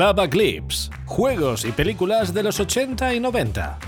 [0.00, 3.78] Clava Clips, juegos y películas de los 80 y 90.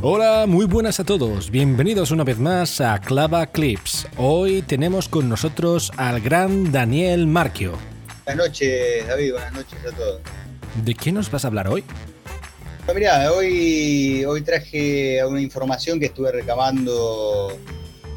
[0.00, 1.52] Hola, muy buenas a todos.
[1.52, 4.08] Bienvenidos una vez más a Clava Clips.
[4.16, 7.91] Hoy tenemos con nosotros al gran Daniel Marquio.
[8.24, 9.32] Buenas noches, David.
[9.32, 10.20] Buenas noches a todos.
[10.84, 11.82] ¿De qué nos vas a hablar hoy?
[12.84, 17.58] Pues mira, hoy, hoy traje una información que estuve recabando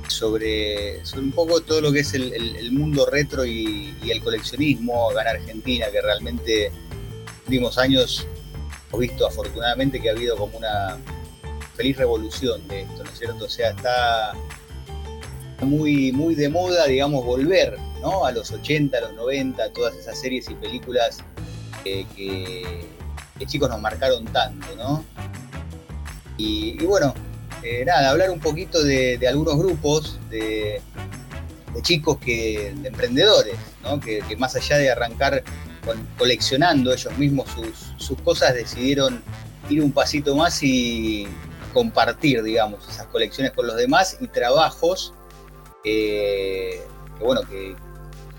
[0.07, 5.21] sobre, sobre un poco todo lo que es el, mundo retro y, el coleccionismo acá
[5.21, 8.27] en Argentina, que realmente en los últimos años
[8.89, 10.97] hemos visto afortunadamente que ha habido como una
[11.75, 13.45] feliz revolución de esto, ¿no es cierto?
[13.45, 14.33] O sea, está
[15.61, 17.75] muy, muy de moda, digamos, volver
[18.25, 21.19] a los 80, a los 90, todas esas series y películas
[21.83, 22.05] que,
[23.45, 25.03] chicos nos marcaron tanto, ¿no?
[26.37, 27.13] Y, bueno,
[27.63, 30.81] eh, nada, hablar un poquito de, algunos grupos de,
[31.81, 33.99] chicos que, de emprendedores, ¿no?
[33.99, 35.43] que, más allá de arrancar
[36.17, 37.47] coleccionando ellos mismos
[37.97, 39.21] sus cosas, decidieron
[39.69, 41.27] ir un pasito más y,
[41.75, 45.13] compartir, digamos, esas colecciones con los demás y trabajos
[45.83, 46.81] que,
[47.19, 47.75] bueno, que,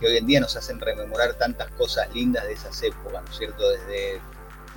[0.04, 3.70] hoy en día nos hacen rememorar tantas cosas lindas de esas épocas, ¿no es cierto?
[3.70, 4.20] Desde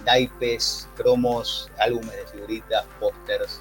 [0.05, 3.59] naipes, cromos, álbumes de figuritas, pósters,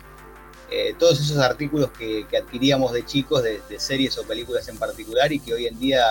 [0.71, 5.41] eh, todos esos artículos que, adquiríamos de chicos, de, series o películas en particular y
[5.41, 6.05] que hoy en día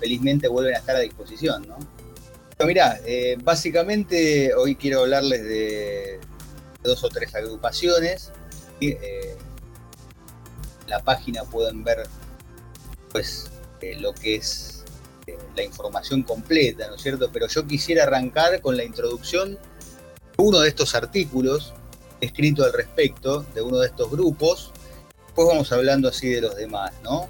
[0.00, 1.78] felizmente vuelven a estar a disposición, ¿no?
[2.56, 6.20] Pero mirá, eh, básicamente hoy quiero hablarles de,
[6.82, 8.30] dos o tres agrupaciones.
[8.80, 9.36] Eh,
[10.86, 12.06] la página pueden ver
[13.10, 13.50] pues
[13.84, 14.84] eh, lo que es
[15.26, 17.30] eh, la información completa, ¿no es cierto?
[17.32, 19.58] Pero yo quisiera arrancar con la introducción de
[20.38, 21.74] uno de estos artículos
[22.20, 24.72] escrito al respecto, de uno de estos grupos.
[25.26, 27.28] Después vamos hablando así de los demás, ¿no?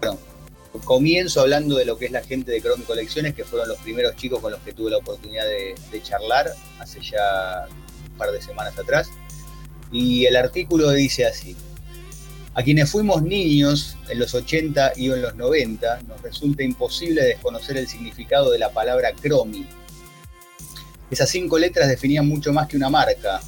[0.00, 0.18] bueno,
[0.84, 4.16] comienzo hablando de lo que es la gente de Chrome Colecciones, que fueron los primeros
[4.16, 7.68] chicos con los que tuve la oportunidad de, charlar hace ya
[8.10, 9.08] un par de semanas atrás.
[9.92, 11.56] Y el artículo dice así,
[12.56, 17.76] a quienes fuimos niños en los 80 y en los 90, nos resulta imposible desconocer
[17.76, 19.66] el significado de la palabra Cromi.
[21.10, 23.42] Esas cinco letras definían mucho más que una marca,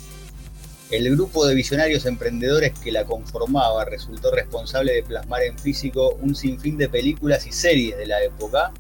[0.91, 6.35] el grupo de visionarios emprendedores que la conformaba resultó responsable de plasmar en físico un
[6.35, 8.73] sinfín de películas y series de la época,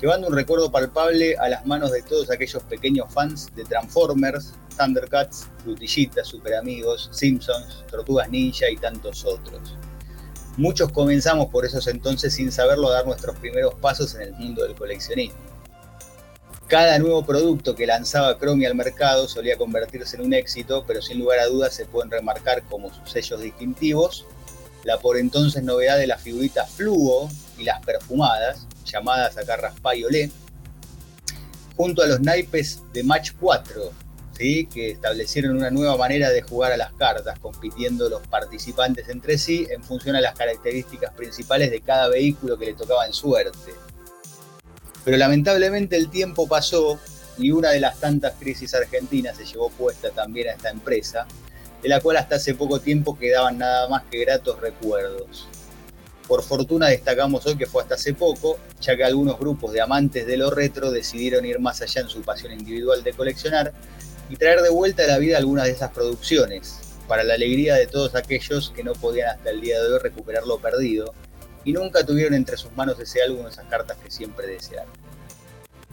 [0.00, 5.48] llevando un recuerdo palpable a las manos de todos aquellos pequeños fans de Transformers, Thundercats,
[5.62, 9.76] Frutillitas, Super Amigos, Simpsons, Tortugas Ninja y tantos otros.
[10.56, 14.62] Muchos comenzamos por esos entonces sin saberlo a dar nuestros primeros pasos en el mundo
[14.62, 15.38] del coleccionismo.
[16.68, 21.18] Cada nuevo producto que lanzaba Chromie al mercado solía convertirse en un éxito, pero sin
[21.18, 24.26] lugar a dudas se pueden remarcar como sus sellos distintivos
[24.84, 27.28] la por entonces novedad de las figuritas fluo
[27.58, 30.30] y las perfumadas, llamadas acá Raspa y Olé,
[31.76, 33.92] junto a los naipes de Match 4,
[34.36, 34.66] ¿sí?
[34.66, 39.66] que establecieron una nueva manera de jugar a las cartas, compitiendo los participantes entre sí
[39.70, 43.74] en función a las características principales de cada vehículo que le tocaba en suerte.
[45.04, 46.98] Pero lamentablemente el tiempo pasó
[47.36, 51.26] y una de las tantas crisis argentinas se llevó puesta también a esta empresa,
[51.82, 55.48] de la cual hasta hace poco tiempo quedaban nada más que gratos recuerdos.
[56.26, 60.26] Por fortuna destacamos hoy que fue hasta hace poco, ya que algunos grupos de amantes
[60.26, 63.72] de lo retro decidieron ir más allá en su pasión individual de coleccionar
[64.30, 67.86] y traer de vuelta a la vida algunas de esas producciones, para la alegría de
[67.86, 71.12] todos aquellos que no podían hasta el día de hoy recuperar lo perdido
[71.64, 74.92] y nunca tuvieron entre sus manos ese álbum, esas cartas que siempre desearon.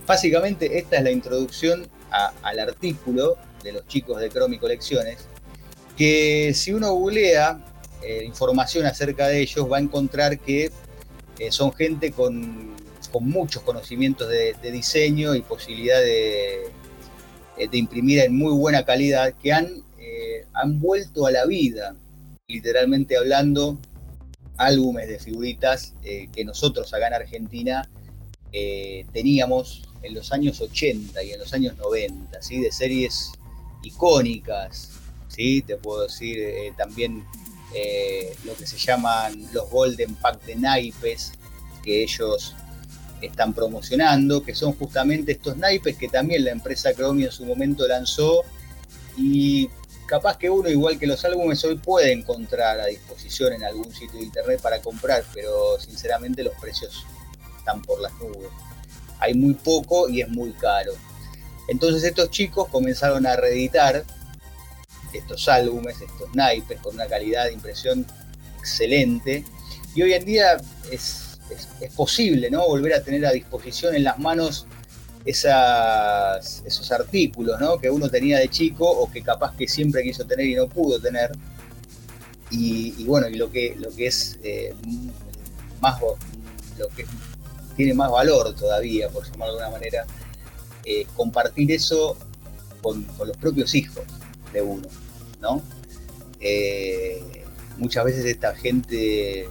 [0.07, 5.19] Básicamente esta es la introducción al artículo de los chicos de Chrome y Colecciones,
[5.97, 7.63] que si uno googlea
[8.03, 10.71] eh, información acerca de ellos va a encontrar que
[11.37, 12.71] eh, son gente con,
[13.19, 16.63] muchos conocimientos de, diseño y posibilidad de,
[17.57, 19.83] eh, de, imprimir en muy buena calidad, que han,
[20.53, 21.95] han vuelto a la vida,
[22.47, 23.77] literalmente hablando,
[24.55, 27.89] álbumes de figuritas que nosotros acá en Argentina
[29.11, 32.61] teníamos en los años 80 y en los años 90, ¿sí?
[32.61, 33.31] de series
[33.83, 34.91] icónicas,
[35.27, 35.61] ¿sí?
[35.63, 36.37] te puedo decir
[36.77, 37.25] también
[38.43, 41.33] lo que se llaman los Golden Pack de naipes
[41.83, 42.55] que ellos
[43.21, 47.87] están promocionando, que son justamente estos naipes que también la empresa Chromie en su momento
[47.87, 48.43] lanzó
[49.17, 49.69] y
[50.05, 54.19] capaz que uno, igual que los álbumes, hoy puede encontrar a disposición en algún sitio
[54.19, 57.05] de internet para comprar, pero sinceramente los precios
[57.57, 58.49] están por las nubes.
[59.19, 60.93] hay muy poco y es muy caro.
[61.67, 64.03] Entonces estos chicos comenzaron a reeditar
[65.13, 68.05] estos álbumes, estos naipes, con una calidad de impresión
[68.59, 69.43] excelente.
[69.95, 70.57] Y hoy en día
[70.91, 71.27] es,
[71.95, 72.65] posible ¿no?
[72.65, 74.65] volver a tener a disposición en las manos
[75.25, 77.77] esos artículos ¿no?
[77.77, 80.99] que uno tenía de chico o que capaz que siempre quiso tener y no pudo
[80.99, 81.31] tener.
[82.49, 84.73] Y, bueno, y lo que, lo que es eh,
[85.81, 85.99] más
[86.77, 87.05] lo que
[87.75, 90.05] tiene más valor todavía, por llamarlo de alguna manera,
[90.85, 92.17] eh, compartir eso
[92.81, 94.03] con, los propios hijos
[94.51, 94.87] de uno,
[95.41, 95.61] ¿no?
[96.39, 97.43] Eh,
[97.77, 99.49] muchas veces esta gente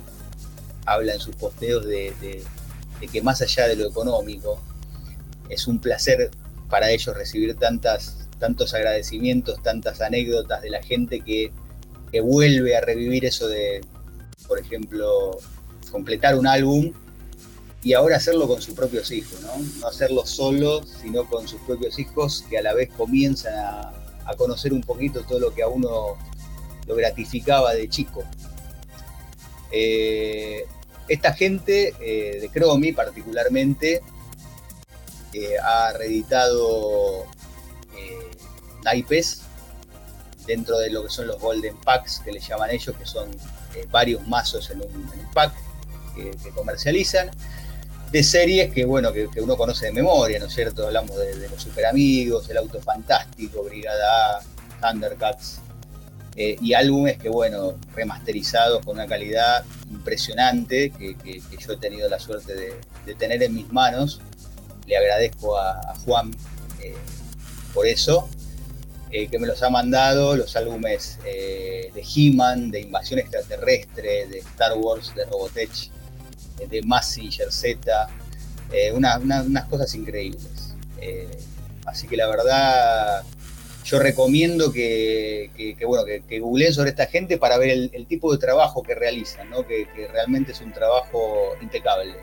[0.87, 2.13] habla en sus posteos de,
[3.13, 4.61] que más allá de lo económico,
[5.49, 6.31] es un placer
[6.69, 11.53] para ellos recibir tantas, tantos agradecimientos, tantas anécdotas de la gente que,
[12.13, 13.81] que vuelve a revivir eso de,
[14.47, 15.39] por ejemplo,
[15.91, 16.93] completar un álbum
[17.83, 19.53] y ahora hacerlo con sus propios hijos, ¿no?
[19.81, 23.93] No hacerlo solo, sino con sus propios hijos que a la vez comienzan a,
[24.37, 26.17] conocer un poquito todo lo que a uno
[26.87, 28.25] lo gratificaba de chico.
[29.71, 30.65] Eh,
[31.09, 34.03] esta gente eh, de Cromi particularmente
[35.33, 37.27] eh, ha reeditado
[38.83, 39.43] naipes
[40.47, 43.29] dentro de lo que son los Golden Packs que le llaman ellos, que son
[43.91, 45.53] varios mazos en un, pack
[46.15, 47.31] que comercializan
[48.11, 50.87] de series que, bueno, que, uno conoce de memoria, ¿no es cierto?
[50.87, 54.43] Hablamos de, los Super Amigos, El Auto Fantástico, Brigada A,
[54.81, 55.61] Thundercats,
[56.37, 62.19] eh, y álbumes que, bueno, remasterizados con una calidad impresionante que, yo he tenido la
[62.19, 64.21] suerte de, tener en mis manos.
[64.87, 66.33] Le agradezco a, Juan
[66.81, 66.95] eh,
[67.75, 68.29] por eso,
[69.13, 74.77] eh, que me los ha mandado, los álbumes de He-Man, de Invasión Extraterrestre, de Star
[74.79, 75.91] Wars, de Robotech
[76.69, 78.09] de Massinger Z,
[78.73, 80.75] eh, unas cosas increíbles.
[81.01, 81.29] Eh,
[81.87, 83.25] así que la verdad,
[83.85, 85.51] yo recomiendo que,
[85.87, 90.09] bueno, que, googleen sobre esta gente para ver el, tipo de trabajo que realizan, que,
[90.13, 92.15] realmente es un trabajo impecable.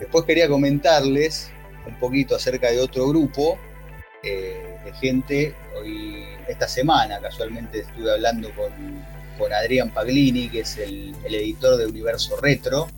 [0.00, 1.50] Después quería comentarles
[1.86, 3.58] un poquito acerca de otro grupo
[4.22, 5.54] eh, de gente.
[5.78, 8.72] Hoy, esta semana, casualmente estuve hablando con,
[9.38, 12.88] con Adrián Paglini, que es el, editor de Universo Retro,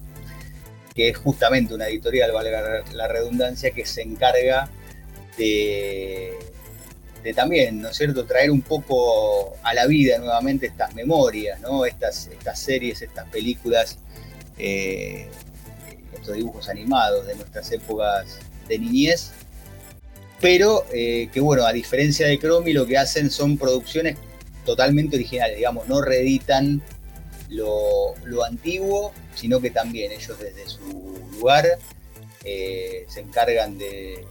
[0.94, 4.70] que es justamente una editorial, valga la redundancia, que se encarga
[5.36, 6.34] de,
[7.34, 11.84] también, ¿no es cierto?, traer un poco a la vida nuevamente estas memorias, ¿no?
[11.84, 13.98] Estas, estas series, estas películas,
[14.58, 15.26] eh,
[16.14, 19.32] estos dibujos animados de nuestras épocas de niñez,
[20.40, 24.16] pero eh, que bueno, a diferencia de Cromi, lo que hacen son producciones
[24.66, 26.82] totalmente originales, digamos, no reeditan
[27.48, 28.14] lo,
[28.44, 31.66] antiguo, sino que también ellos desde su lugar
[32.44, 34.26] eh, se encargan de,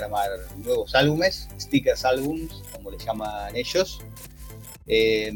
[0.00, 4.00] armar nuevos álbumes, stickers álbums, como le llaman ellos.
[4.86, 5.32] Eh,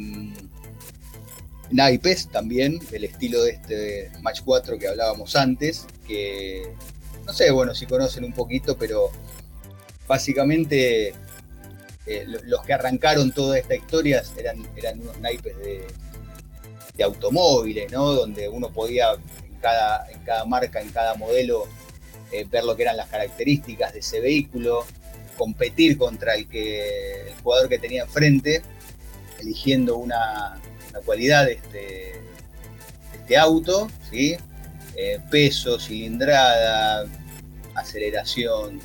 [1.71, 6.73] naipes también, del estilo de este Match 4 que hablábamos antes, que
[7.27, 9.11] no sé, bueno, si conocen un poquito, pero
[10.07, 11.15] básicamente
[12.07, 15.87] eh, los que arrancaron toda esta historia eran, eran unos naipes de,
[17.03, 18.13] automóviles, ¿no?
[18.13, 21.67] Donde uno podía en cada, en cada marca, en cada modelo,
[22.31, 24.87] eh, ver lo que eran las características de ese vehículo,
[25.37, 28.63] competir contra el, que, el jugador que tenía enfrente,
[29.41, 30.61] eligiendo una,
[31.05, 32.13] cualidad de este,
[33.15, 34.37] este auto, ¿sí?
[34.95, 37.07] Eh, peso, cilindrada,
[37.75, 38.81] aceleración,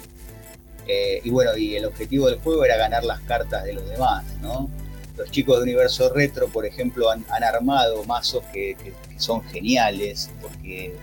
[1.24, 4.70] y bueno, y el objetivo del juego era ganar las cartas de los demás, ¿no?
[5.18, 8.76] Los chicos de Universo Retro, por ejemplo, han, armado mazos que,
[9.18, 10.96] son geniales, porque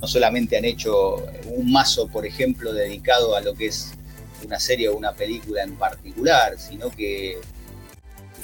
[0.00, 1.16] no solamente han hecho
[1.46, 3.92] un mazo, por ejemplo, dedicado a lo que es
[4.46, 7.38] una serie o una película en particular, sino que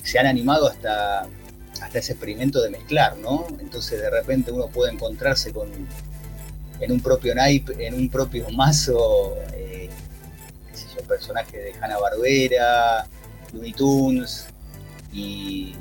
[0.03, 1.29] se han animado hasta,
[1.81, 3.47] hasta ese experimento de mezclar, ¿no?
[3.61, 5.69] Entonces de repente uno puede encontrarse con
[6.81, 9.89] en un propio naipe, en un propio mazo eh,
[11.05, 13.07] personajes de Hanna-Barbera,
[13.53, 14.47] Looney Tunes
[15.13, 15.75] y,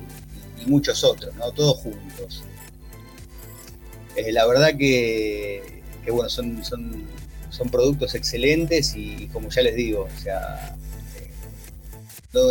[0.66, 1.52] muchos otros, ¿no?
[1.52, 2.42] Todos juntos.
[4.16, 10.22] Eh, la verdad que, bueno, son, son, productos excelentes y, como ya les digo, o
[10.22, 10.76] sea,
[11.20, 11.32] eh,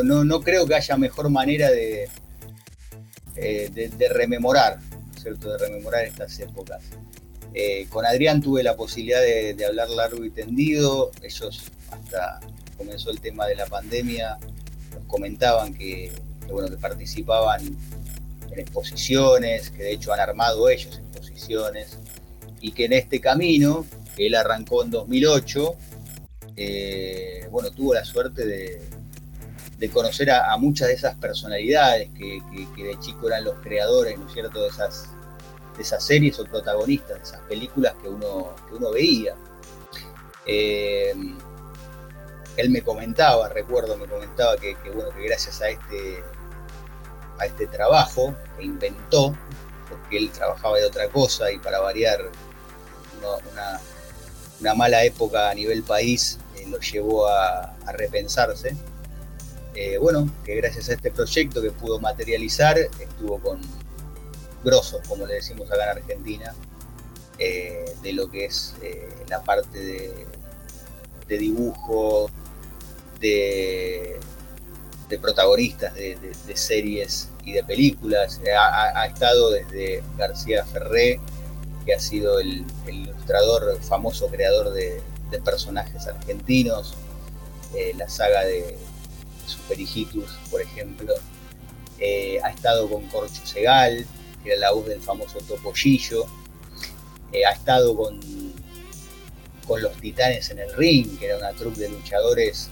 [0.05, 2.09] no, creo que haya mejor manera de,
[3.37, 4.79] eh, de, rememorar,
[5.21, 5.51] ¿cierto?
[5.53, 6.83] De rememorar estas épocas.
[7.89, 11.13] con Adrián tuve la posibilidad de, hablar largo y tendido.
[11.23, 12.41] Ellos hasta
[12.83, 14.39] comenzó el tema de la pandemia,
[14.93, 16.13] nos comentaban que,
[16.51, 17.65] bueno, que participaban
[18.51, 21.99] en exposiciones, que de hecho han armado ellos exposiciones,
[22.61, 23.87] y que en este camino,
[24.17, 25.75] Él arrancó en 2008.
[26.57, 28.83] Eh, bueno, tuvo la suerte de,
[29.93, 32.41] conocer a, muchas de esas personalidades que,
[32.77, 35.09] de chico eran los creadores, ¿no es cierto?, de esas,
[35.77, 39.35] de esas series o protagonistas, de esas películas que uno, que uno veía.
[40.47, 41.15] Eh,
[42.57, 46.23] él me comentaba, recuerdo, me comentaba que, bueno, que gracias a este,
[47.39, 49.37] a este trabajo que inventó,
[49.89, 52.31] porque él trabajaba de otra cosa y para variar
[54.61, 58.77] una, mala época a nivel país eh, lo llevó a, repensarse.
[59.75, 63.61] Eh, bueno, que gracias a este proyecto que pudo materializar, estuvo con
[64.63, 66.55] grosos, como le decimos acá en Argentina,
[67.39, 68.75] eh, de lo que es
[69.29, 70.27] la parte de,
[71.39, 72.31] dibujo,
[73.23, 74.19] de,
[75.21, 78.41] protagonistas de, series y de películas.
[78.57, 81.21] Ha, estado desde García Ferré,
[81.87, 85.01] que ha sido el, ilustrador, famoso creador de,
[85.45, 86.95] personajes argentinos,
[87.75, 88.77] eh, la saga de
[89.47, 91.15] Super Hijitus, por ejemplo.
[91.99, 94.05] Eh, ha estado con Corcho Segal,
[94.45, 96.27] que era la voz del famoso Topollillo.
[97.33, 98.21] Eh, ha estado con,
[99.67, 102.69] con los Titanes en el Ring, que era una troupe de luchadores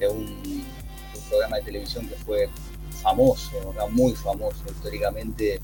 [0.00, 0.64] de un,
[1.28, 2.48] programa de televisión que fue
[3.02, 5.60] famoso, muy famoso históricamente,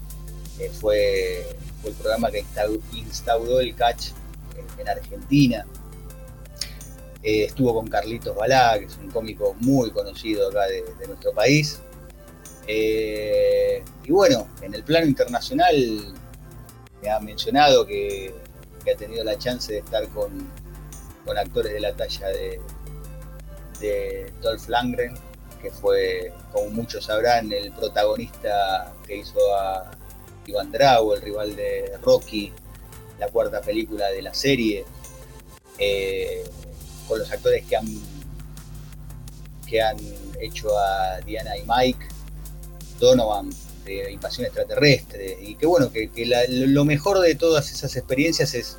[0.81, 1.45] fue
[1.85, 2.45] el programa que
[2.93, 4.11] instauró el catch
[4.79, 5.67] en, Argentina.
[7.23, 11.81] Eh, estuvo con Carlitos Balá, que es un cómico muy conocido acá de, nuestro país.
[12.69, 16.15] Eh, y bueno, en el plano internacional
[17.03, 18.33] me ha mencionado que,
[18.93, 20.49] ha tenido la chance de estar con,
[21.37, 22.61] actores de la talla de,
[23.81, 25.15] de Dolph Langren,
[25.61, 29.91] que fue, como muchos sabrán, el protagonista que hizo a
[30.47, 32.53] Iván Drago, el rival de Rocky,
[33.19, 34.85] la cuarta película de la serie,
[35.79, 36.45] eh,
[37.09, 37.87] con los actores que han,
[39.67, 39.99] que han
[40.41, 42.07] hecho a Diana y Mike,
[42.99, 43.51] Donovan
[43.85, 46.11] de Invasión Extraterrestre, y que bueno, que,
[46.49, 48.77] lo mejor de todas esas experiencias es,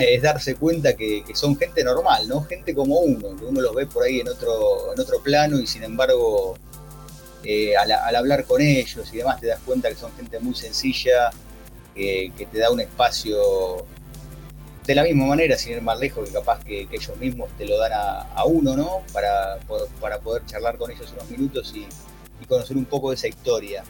[0.00, 2.42] es darse cuenta que, son gente normal, ¿no?
[2.44, 5.66] Gente como uno, que uno los ve por ahí en otro, en otro plano y
[5.66, 6.56] sin embargo
[7.44, 11.30] eh, al, hablar con ellos y demás te das cuenta que son gente muy sencilla,
[11.94, 13.86] que te da un espacio
[14.86, 17.78] de la misma manera, sin ir más lejos, que capaz que, ellos mismos te lo
[17.78, 19.02] dan a, uno, ¿no?
[19.12, 19.58] Para,
[20.00, 21.86] para, poder charlar con ellos unos minutos y,
[22.46, 23.84] conocer un poco de esa historia.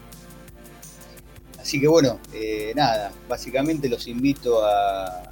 [1.59, 5.32] Así que bueno, eh, nada, básicamente los invito a,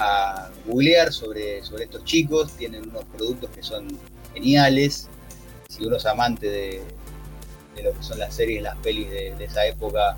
[0.00, 3.86] a googlear sobre, sobre estos chicos, tienen unos productos que son
[4.32, 5.08] geniales,
[5.68, 6.82] si uno es amante de,
[7.82, 10.16] lo que son las series, las pelis de, esa época,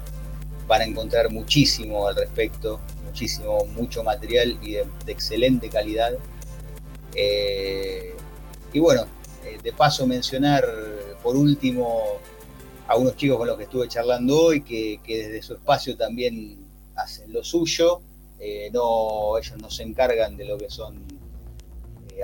[0.67, 6.13] van a encontrar muchísimo al respecto, muchísimo, mucho material y de, excelente calidad.
[7.15, 8.15] Eh,
[8.73, 9.07] y bueno,
[9.45, 10.65] eh, de paso mencionar
[11.23, 12.19] por último
[12.89, 16.59] a unos chicos con los que estuve charlando hoy, que, desde su espacio también
[16.95, 18.01] hacen lo suyo.
[18.45, 21.07] Eh, no, ellos no se encargan de lo que son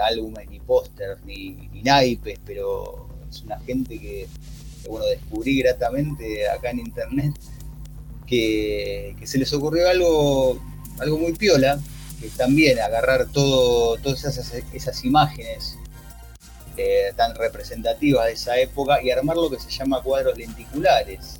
[0.00, 4.26] álbumes, ni pósters, ni, ni naipes, pero es una gente que,
[4.88, 7.34] bueno, descubrí gratamente acá en internet,
[8.26, 10.60] que, se les ocurrió algo,
[10.98, 11.80] algo muy piola,
[12.20, 15.78] que también agarrar todo, todas esas, imágenes
[16.76, 21.38] eh, tan representativas de esa época y armar lo que se llama cuadros lenticulares.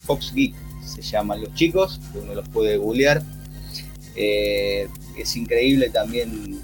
[0.00, 0.54] Fox Geek
[0.84, 3.22] se llaman los chicos, que uno los puede googlear.
[4.20, 6.60] Eh, es increíble también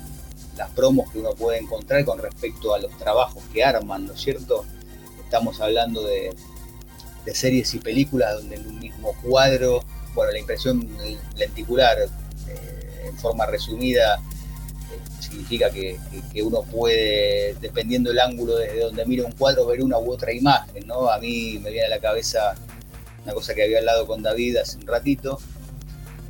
[0.56, 4.20] las promos que uno puede encontrar con respecto a los trabajos que arman, ¿no es
[4.20, 4.64] cierto?
[5.22, 6.34] Estamos hablando de,
[7.32, 9.84] series y películas donde en un mismo cuadro,
[10.14, 10.86] bueno, la impresión
[11.36, 15.96] lenticular eh, en forma resumida eh, significa que,
[16.42, 20.88] uno puede, dependiendo del ángulo desde donde mira un cuadro, ver una u otra imagen,
[20.88, 21.08] ¿no?
[21.08, 22.56] A mí me viene a la cabeza
[23.22, 25.38] una cosa que había hablado con David hace un ratito,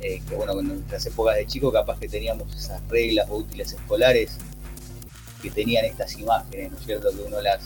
[0.01, 3.73] eh, que bueno, en nuestras épocas de chico capaz que teníamos esas reglas o útiles
[3.73, 4.37] escolares
[5.41, 7.09] que tenían estas imágenes, ¿no es cierto?
[7.11, 7.61] Que uno las,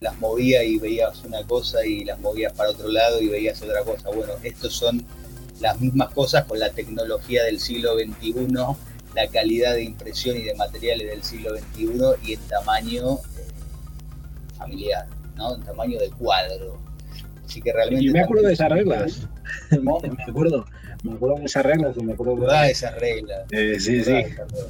[0.00, 3.82] las movía y veías una cosa y las movías para otro lado y veías otra
[3.82, 4.10] cosa.
[4.10, 5.04] Bueno, estos son
[5.60, 8.34] las mismas cosas con la tecnología del siglo XXI,
[9.14, 11.86] la calidad de impresión y de materiales del siglo XXI
[12.24, 15.06] y el tamaño eh, familiar,
[15.36, 15.54] ¿no?
[15.54, 16.78] El tamaño del cuadro.
[17.44, 18.04] Así que realmente...
[18.06, 19.28] Yo me acuerdo de esas reglas.
[19.70, 20.64] me acuerdo
[21.02, 23.46] me acuerdo de esas reglas me acuerdo de esas reglas.
[23.50, 24.24] Eh, sí, sí,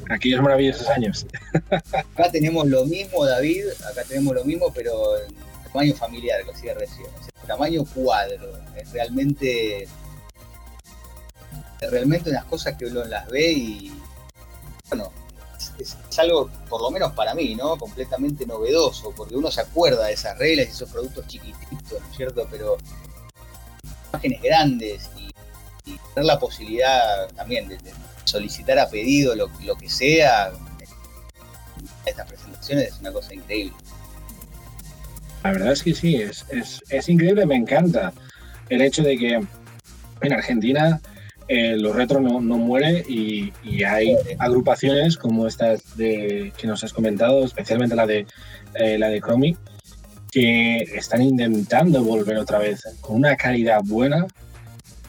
[0.09, 1.27] aquellos maravillosos años.
[1.81, 5.35] Acá tenemos lo mismo, David, acá tenemos lo mismo, pero en
[5.65, 7.09] tamaño familiar, lo decía recién.
[7.47, 8.53] tamaño cuadro.
[8.77, 9.89] Es realmente
[11.81, 13.93] realmente unas cosas que uno las ve y,
[14.89, 15.11] bueno,
[15.79, 17.77] es, algo, por lo menos para mí, ¿no?
[17.77, 22.17] Completamente novedoso, porque uno se acuerda de esas reglas y esos productos chiquititos, ¿no es
[22.17, 22.47] cierto?
[22.51, 22.77] Pero
[24.13, 25.22] imágenes grandes y,
[25.85, 27.79] tener la posibilidad también de,
[28.25, 30.53] solicitar a pedido lo, que sea,
[32.07, 33.73] estas presentaciones es una cosa increíble.
[35.43, 36.47] La verdad es que sí, es,
[36.89, 38.13] es increíble, me encanta
[38.69, 39.41] el hecho de que
[40.21, 41.01] en Argentina
[41.49, 43.53] eh, los retro no, no muere y,
[43.85, 48.27] hay agrupaciones como estas de, que nos has comentado, especialmente la de,
[48.75, 49.57] eh, la de Chromie,
[50.31, 54.27] que están intentando volver otra vez con una calidad buena,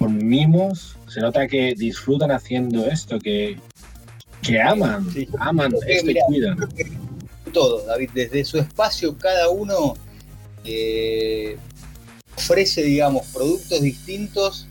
[0.03, 0.98] con mimos.
[1.07, 3.57] Se nota que disfrutan haciendo esto, que,
[4.41, 5.07] que aman,
[5.39, 6.57] aman esto y cuidan.
[7.53, 9.93] Todo, David, desde su espacio cada uno
[10.65, 11.55] eh,
[12.36, 14.67] ofrece, digamos, productos distintos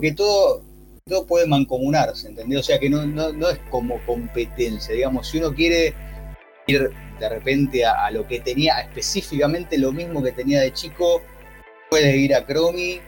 [0.00, 0.62] que todo,
[1.04, 2.60] todo puede mancomunarse, ¿entendés?
[2.60, 5.94] O sea que no, no, es como competencia, digamos, si uno quiere
[6.68, 11.22] ir de repente a, lo que tenía, específicamente lo mismo que tenía de chico,
[11.90, 13.00] puede ir a Chromie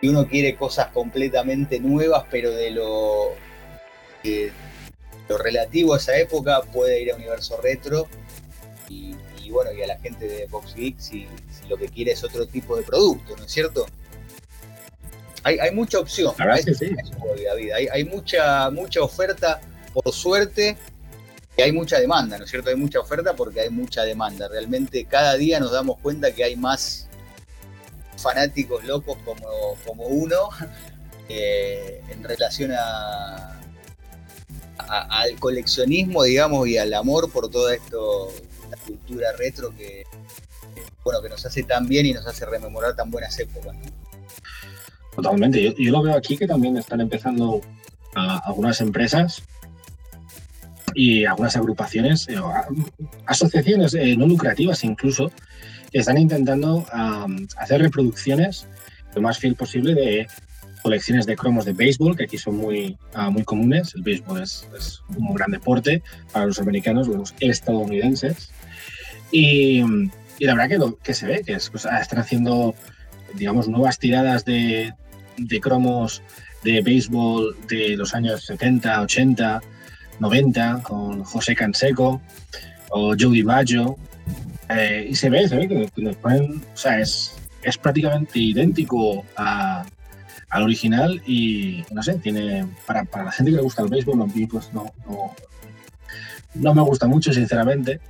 [0.00, 3.30] y uno quiere cosas completamente nuevas, pero de lo,
[5.28, 8.08] lo relativo a esa época puede ir a Universo Retro
[8.88, 9.14] y,
[9.50, 12.46] bueno, y a la gente de Box Geek si, si, lo que quiere es otro
[12.46, 13.86] tipo de producto, ¿no es cierto?
[15.42, 16.34] hay, mucha opción.
[16.38, 19.60] Hay, mucha, mucha oferta,
[19.92, 20.76] por suerte,
[21.56, 22.70] y hay mucha demanda, ¿no es cierto?
[22.70, 24.48] Hay mucha oferta porque hay mucha demanda.
[24.48, 27.07] Realmente cada día nos damos cuenta que hay más
[28.18, 30.50] fanáticos locos como, como uno
[31.28, 33.60] eh, en relación a,
[34.78, 38.32] al coleccionismo, digamos, y al amor por toda esto,
[38.70, 40.04] la cultura retro que,
[41.04, 43.76] bueno, que nos hace tan bien y nos hace rememorar tan buenas épocas.
[45.14, 45.74] Totalmente.
[45.76, 47.60] Yo, lo veo aquí que también están empezando
[48.14, 49.42] algunas empresas
[50.94, 52.36] y algunas agrupaciones, eh,
[53.26, 55.30] asociaciones eh, no lucrativas incluso,
[55.90, 56.84] que están intentando
[57.56, 58.66] hacer reproducciones
[59.14, 60.26] lo más fiel posible de
[60.82, 63.94] colecciones de cromos de béisbol, que aquí son muy, ah, muy comunes.
[63.94, 64.66] El béisbol es,
[65.16, 68.50] un gran deporte para los americanos, los estadounidenses.
[69.30, 69.82] Y,
[70.40, 72.74] la verdad que, que se ve que es, pues, están haciendo,
[73.34, 74.94] digamos, nuevas tiradas de,
[75.36, 76.22] de cromos
[76.62, 79.60] de béisbol de los años 70, 80,
[80.20, 82.20] 90, con José Canseco
[82.90, 83.96] o Joe DiMaggio.
[84.70, 89.24] Eh, y se ve, se ve que, les ponen, o sea, es, es prácticamente idéntico
[89.36, 94.22] al original y no sé, tiene, para, para, la gente que le gusta el béisbol,
[94.22, 95.34] a mí pues no, no,
[96.54, 98.00] no me gusta mucho, sinceramente.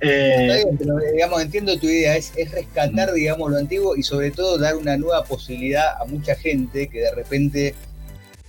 [0.00, 0.64] Eh,
[1.12, 5.24] digamos, entiendo tu idea, es, rescatar, digamos, lo antiguo y sobre todo dar una nueva
[5.24, 7.74] posibilidad a mucha gente que de repente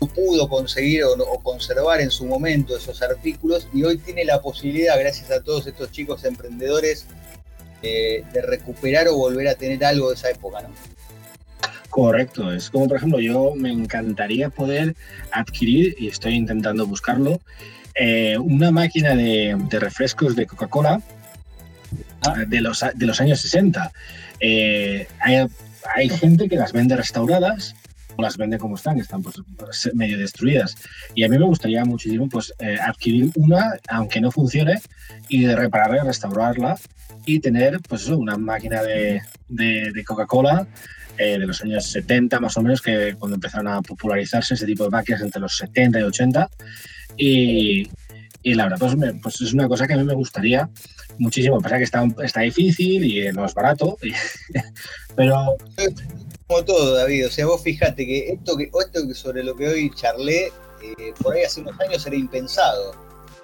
[0.06, 5.00] no pudo conseguir o, conservar en su momento esos artículos y hoy tiene la posibilidad,
[5.00, 7.08] gracias a todos estos chicos emprendedores,
[7.82, 10.70] de recuperar o volver a tener algo de esa época, ¿no?
[11.90, 14.96] Correcto, es como por ejemplo yo me encantaría poder
[15.32, 17.40] adquirir, y estoy intentando buscarlo,
[17.94, 21.00] eh, una máquina de refrescos de Coca-Cola
[22.48, 23.92] de los, de los años 60.
[24.40, 27.76] Eh, hay, gente que las vende restauradas
[28.18, 29.42] las vende como están, que están pues,
[29.94, 30.76] medio destruidas.
[31.14, 34.82] Y a mí me gustaría muchísimo pues, eh, adquirir una, aunque no funcione,
[35.30, 36.78] y repararla, restaurarla
[37.26, 40.68] y tener pues una máquina de, de, Coca-Cola
[41.18, 44.84] eh, de los años 70 más o menos, que cuando empezaron a popularizarse ese tipo
[44.84, 46.50] de máquinas entre los 70 y 80.
[47.18, 47.90] Y,
[48.44, 50.70] y la verdad, pues, pues, es una cosa que a mí me gustaría
[51.18, 51.60] muchísimo.
[51.62, 53.98] Pasa que está, está difícil y no es barato,
[55.16, 55.58] pero...
[56.48, 59.68] Como todo, David, o sea, vos fíjate que esto que, esto que sobre lo que
[59.68, 62.94] hoy charlé, eh, por ahí hace unos años era impensado.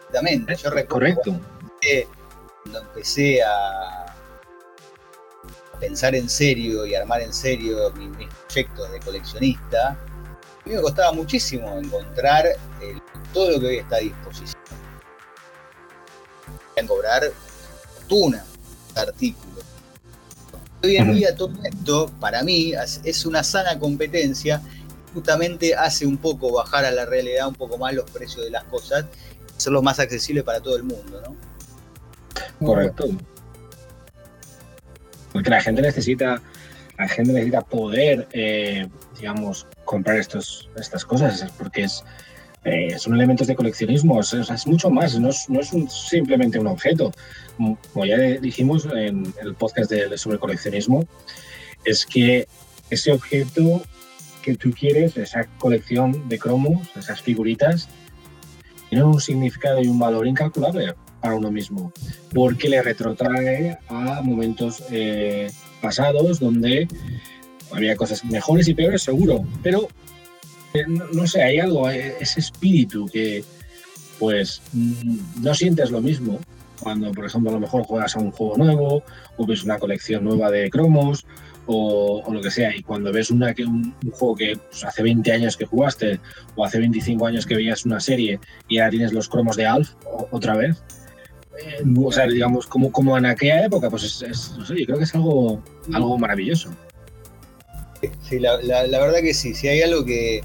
[0.08, 0.56] Exactamente.
[0.56, 1.40] Yo recuerdo Correcto.
[1.82, 2.08] Que
[2.64, 4.16] cuando empecé a
[5.80, 11.12] pensar en serio y armar en serio mis, proyectos de coleccionista, a mí me costaba
[11.12, 12.46] muchísimo encontrar
[13.34, 14.62] todo lo que hoy está a disposición
[16.88, 17.24] cobrar
[17.96, 18.46] fortuna
[18.96, 19.71] artículo.
[20.84, 24.62] Hoy en día todo esto, para mí, es una sana competencia,
[25.14, 28.64] justamente hace un poco bajar a la realidad un poco más los precios de las
[28.66, 29.06] cosas,
[29.56, 32.66] hacerlos más accesibles para todo el mundo, ¿no?
[32.66, 33.10] Correcto.
[35.34, 36.42] Porque la gente necesita,
[36.98, 42.04] la gente necesita poder, eh, digamos, comprar estos, estas cosas, porque es,
[42.64, 45.48] eh, son elementos de coleccionismo, es, mucho más, no es,
[45.90, 47.12] simplemente un objeto.
[47.94, 51.06] Como ya dijimos en el podcast sobre coleccionismo,
[51.86, 52.48] es que
[52.90, 53.82] ese objeto
[54.42, 57.88] que tú quieres esa colección de cromos, esas figuritas,
[58.90, 61.94] tienen un significado y un valor incalculable para uno mismo,
[62.34, 65.50] porque le retrotrae a momentos eh,
[65.82, 66.88] pasados donde
[67.72, 69.88] había cosas mejores y peores, seguro, pero
[70.74, 73.44] eh, no, sé, hay algo, eh, ese espíritu que
[74.20, 76.40] pues mm, no sientes lo mismo
[76.82, 79.04] cuando, por ejemplo, a lo mejor juegas a un juego nuevo
[79.38, 81.26] o ves una colección nueva de cromos
[81.68, 85.32] o, lo que sea, y cuando ves una, un, un juego que pues, hace 20
[85.32, 86.20] años que jugaste
[86.56, 89.94] o hace 25 años que veías una serie y ahora tienes los cromos de Alf
[90.32, 90.84] otra vez,
[91.60, 94.98] eh, o sea, digamos, como, como en aquella época, pues es, no sé, yo creo
[94.98, 95.64] que es algo,
[95.94, 96.72] algo maravilloso.
[98.24, 100.42] Sí, la, verdad que sí, si hay algo que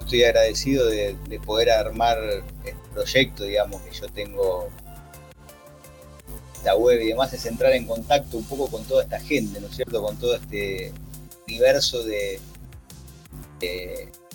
[0.00, 2.18] estoy agradecido de, poder armar
[2.64, 4.70] el proyecto, digamos, que yo tengo
[6.64, 9.68] la web y demás, es entrar en contacto un poco con toda esta gente, ¿no
[9.68, 10.02] es cierto?
[10.02, 10.92] Con todo este
[11.46, 12.40] universo de,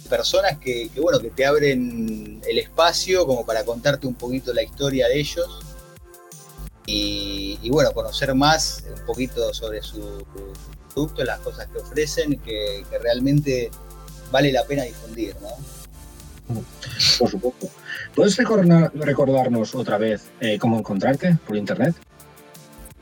[0.09, 5.07] personas que, bueno, que te abren el espacio como para contarte un poquito la historia
[5.07, 5.59] de ellos
[6.85, 10.25] y, bueno, conocer más un poquito sobre su
[10.93, 13.69] producto, las cosas que ofrecen, que, realmente
[14.31, 15.49] vale la pena difundir, ¿no?
[17.19, 17.67] Por supuesto.
[18.15, 21.95] ¿Puedes recordarnos otra vez eh, cómo encontrarte por internet?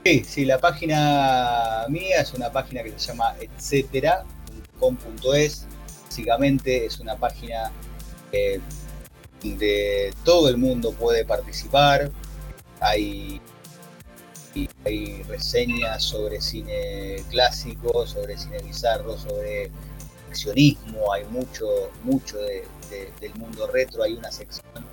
[0.05, 5.65] Sí, la página mía es una página que se llama etcétera.com.es.
[6.03, 7.71] Básicamente es una página
[8.31, 8.61] eh,
[9.41, 12.11] donde todo el mundo puede participar.
[12.81, 13.41] Hay
[14.85, 19.71] hay reseñas sobre cine clásico, sobre cine bizarro, sobre
[20.29, 24.84] accionismo, hay mucho, mucho del mundo retro, hay una sección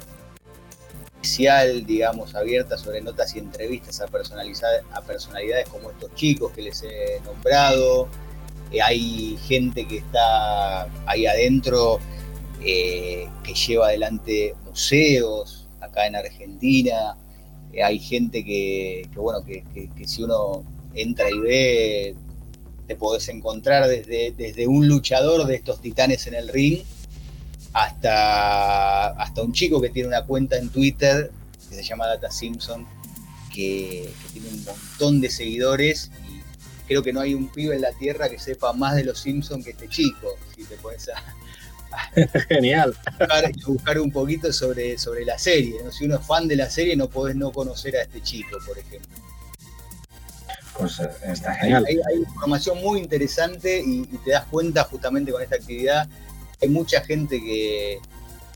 [1.23, 6.83] especial, digamos, abierta sobre notas y entrevistas a, a personalidades como estos chicos que les
[6.83, 8.09] he nombrado.
[8.73, 12.01] Eh, hay gente que está ahí adentro
[12.61, 17.17] eh, que lleva adelante museos acá en Argentina.
[17.73, 19.63] Eh, hay gente que, bueno, que,
[20.05, 22.17] si uno entra y ve,
[22.89, 26.83] te podés encontrar desde, desde un luchador de estos titanes en el ring
[27.73, 31.31] hasta, hasta un chico que tiene una cuenta en Twitter
[31.69, 32.87] que se llama Data Simpson,
[33.53, 36.41] que, tiene un montón de seguidores y
[36.87, 39.65] creo que no hay un pibe en la tierra que sepa más de los Simpsons
[39.65, 41.23] que este chico, si te pones a,
[42.49, 42.97] Genial.
[43.67, 45.75] Buscar, un poquito sobre, sobre la serie.
[45.91, 48.79] Si uno es fan de la serie, no podés no conocer a este chico, por
[48.79, 49.11] ejemplo.
[50.79, 51.85] Pues está genial.
[51.87, 56.09] Hay, información muy interesante y, te das cuenta justamente con esta actividad.
[56.62, 57.98] Hay mucha gente que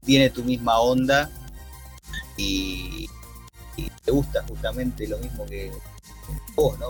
[0.06, 1.30] tiene tu misma onda
[2.36, 3.08] y,
[4.04, 5.70] te gusta justamente lo mismo que,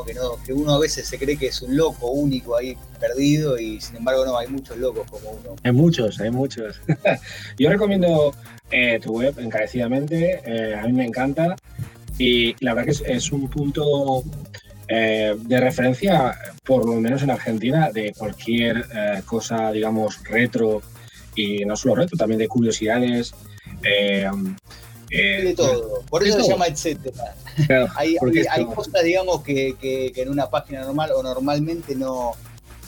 [0.07, 3.59] que, no, que uno a veces se cree que es un loco único ahí perdido
[3.59, 5.57] y sin embargo no, hay muchos locos como uno.
[5.65, 6.81] Hay muchos, hay muchos.
[7.59, 8.35] Yo recomiendo
[8.71, 11.57] eh, tu web encarecidamente, eh, a mí me encanta
[12.19, 14.23] y la verdad que es, un punto
[14.87, 18.87] eh, de referencia, por lo menos en Argentina, de cualquier
[19.25, 20.83] cosa, digamos, retro
[21.37, 23.35] y no solo retro, también de curiosidades.
[23.81, 27.37] de todo, por eso se llama etcétera
[27.97, 28.17] hay,
[28.75, 32.33] cosas, digamos, que, en una página normal o normalmente no,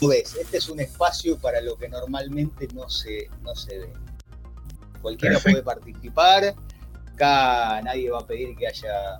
[0.00, 0.36] ves.
[0.40, 3.92] Este es un espacio para lo que normalmente no se, no se ve.
[5.00, 6.54] Cualquiera puede participar.
[7.12, 9.18] Acá nadie va a pedir que haya,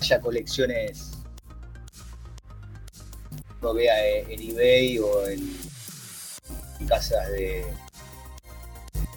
[0.00, 1.12] haya colecciones
[3.62, 5.58] lo vea en eBay o en
[6.86, 7.64] casas de,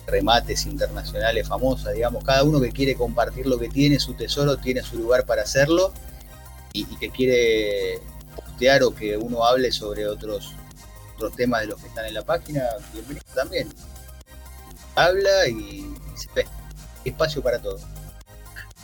[0.09, 4.81] remates internacionales famosas, digamos, cada uno que quiere compartir lo que tiene, su tesoro, tiene
[4.83, 5.93] su lugar para hacerlo
[6.73, 7.99] y, que quiere
[8.35, 10.53] postear o que uno hable sobre otros,
[11.15, 13.69] otros temas de los que están en la página, bienvenido también.
[14.95, 16.45] Habla y, se ve.
[17.05, 17.79] Espacio para todo.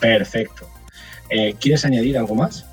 [0.00, 0.68] Perfecto.
[1.28, 2.64] Eh, ¿Quieres añadir algo más?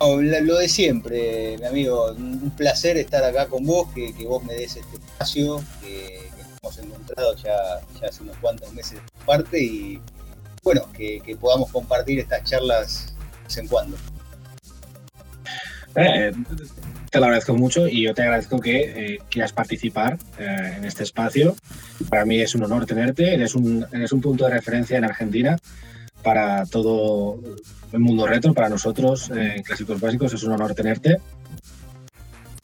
[0.00, 2.12] lo de siempre, mi amigo.
[2.12, 6.30] Un placer estar acá con vos, que, vos me des este espacio, que,
[6.66, 10.00] hemos encontrado ya, hace unos cuantos meses parte y
[10.62, 13.96] bueno, que, podamos compartir estas charlas de vez en cuando.
[15.94, 16.32] Eh,
[17.10, 21.04] te lo agradezco mucho y yo te agradezco que eh, quieras participar eh, en este
[21.04, 21.54] espacio.
[22.10, 25.56] Para mí es un honor tenerte, eres un, eres un punto de referencia en Argentina
[26.22, 27.38] para todo
[27.92, 31.18] el mundo retro, para nosotros en Clásicos Básicos es un honor tenerte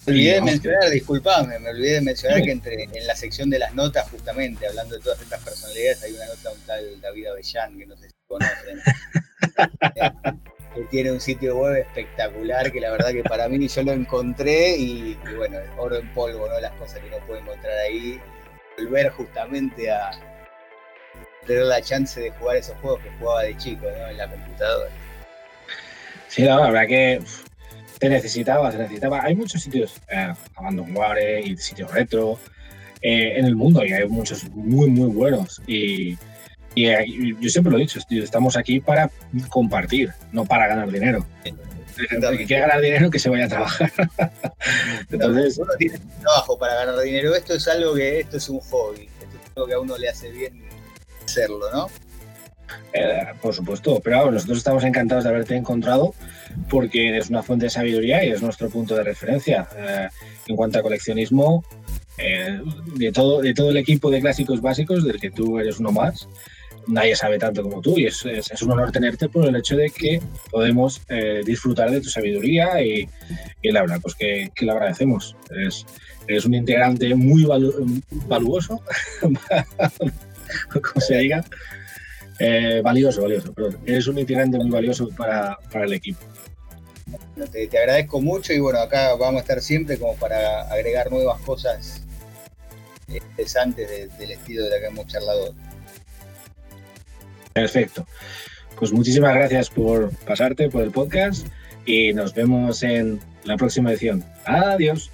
[0.06, 3.58] me olvidé de mencionar, disculpame, me olvidé de mencionar que entre, en la sección de
[3.58, 7.78] las notas, justamente, hablando de todas estas personalidades, hay una nota un tal David Avellán,
[7.78, 8.80] que no sé si conocen.
[10.74, 14.76] que tiene un sitio web espectacular, que la verdad que para mí yo lo encontré
[14.76, 16.58] y, bueno, oro en polvo, ¿no?
[16.60, 18.20] Las cosas que no puedo encontrar ahí.
[18.78, 20.10] Volver justamente a
[21.46, 24.08] tener la chance de jugar esos juegos que jugaba de chico, ¿no?
[24.08, 24.90] En la computadora.
[26.28, 27.20] Sí, la verdad que
[28.02, 29.22] te necesitaba, se necesitaba.
[29.22, 32.36] Hay muchos sitios, eh, Abandonware y sitios retro
[33.00, 35.62] eh, en el mundo y hay muchos muy, muy buenos.
[35.68, 36.18] Y,
[36.74, 39.08] y, yo siempre lo he dicho, estamos aquí para
[39.50, 41.24] compartir, no para ganar dinero.
[42.10, 43.92] El que quiera ganar dinero, que se vaya a trabajar.
[45.12, 47.36] Entonces, uno tiene trabajo para ganar dinero.
[47.36, 49.08] Esto es algo que, esto es un hobby.
[49.20, 50.60] Esto es algo que a uno le hace bien
[51.24, 51.88] hacerlo, ¿no?
[52.92, 56.14] Eh, por supuesto, pero nosotros estamos encantados de haberte encontrado
[56.68, 59.68] porque eres una fuente de sabiduría y es nuestro punto de referencia.
[59.76, 60.08] Eh,
[60.48, 61.64] en cuanto a coleccionismo,
[62.18, 62.60] eh,
[62.96, 66.28] de, todo, de todo el equipo de clásicos básicos, del que tú eres uno más,
[66.86, 69.88] nadie sabe tanto como tú y es, es, un honor tenerte por el hecho de
[69.88, 71.00] que podemos
[71.46, 73.08] disfrutar de tu sabiduría y,
[73.62, 75.36] la verdad, pues que, que lo agradecemos.
[75.50, 75.86] Eres,
[76.26, 77.46] eres, un integrante muy
[78.26, 78.82] valuoso,
[80.72, 81.44] como se diga,
[82.44, 83.78] eh, valioso, valioso, perdón.
[83.86, 86.18] Eres un integrante muy valioso para, el equipo.
[87.52, 92.02] te, agradezco mucho y bueno, acá vamos a estar siempre como para agregar nuevas cosas
[93.06, 95.54] interesantes del estilo de la que hemos charlado.
[97.52, 98.06] Perfecto.
[98.76, 101.46] Pues muchísimas gracias por pasarte por el podcast
[101.86, 104.24] y nos vemos en la próxima edición.
[104.44, 105.12] Adiós.